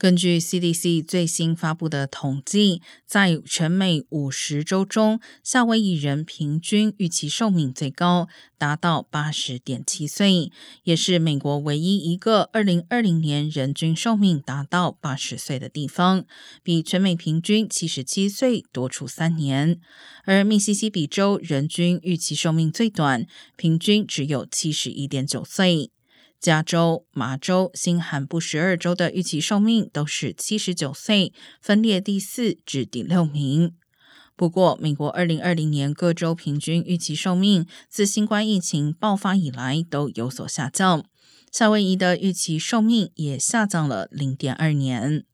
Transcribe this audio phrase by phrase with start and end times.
[0.00, 8.26] 根据 CDC 最新发布的统计，在全美五十州中，夏威夷人平均预期寿命最高，
[8.56, 10.50] 达到八十点七岁，
[10.84, 16.24] 也是美国唯一一个二零二零年人均寿命达到八十岁的地方，
[16.62, 19.78] 比全美平均七十七岁多出三年。
[20.24, 25.90] 而密西西比州人均预期寿命最短，平均只有七十一点九岁。
[26.40, 33.74] 加州、麻州、新罕布什尔州的预期寿命都是七十九岁，分列第四至第六名。
[34.36, 41.04] 不过，美国二零二零年各州平均预期寿命自新冠疫情爆发以来都有所下降，
[41.52, 45.26] 夏威夷的预期寿命也下降了零点二年。